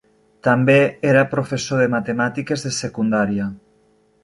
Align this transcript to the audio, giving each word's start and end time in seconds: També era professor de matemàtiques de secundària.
També 0.45 0.77
era 1.09 1.25
professor 1.35 1.83
de 1.83 1.87
matemàtiques 1.97 2.67
de 2.69 2.73
secundària. 2.81 3.49